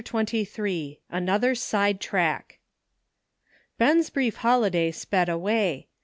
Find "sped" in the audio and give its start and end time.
4.89-5.29